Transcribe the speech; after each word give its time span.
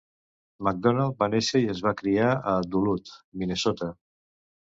McDonald 0.67 1.19
va 1.23 1.27
néixer 1.33 1.61
i 1.65 1.67
es 1.73 1.83
va 1.87 1.93
criar 2.01 2.31
a 2.51 2.55
Duluth, 2.77 3.13
Minnesota. 3.43 3.93